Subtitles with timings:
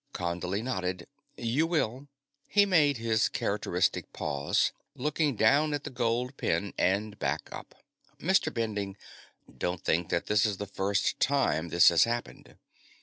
[0.15, 1.05] Condley nodded.
[1.37, 2.07] "You will."
[2.47, 7.75] He made his characteristic pause, looking down at the gold pen and back up.
[8.19, 8.51] "Mr.
[8.51, 8.97] Bending,
[9.59, 12.55] don't think that this is the first time this has happened.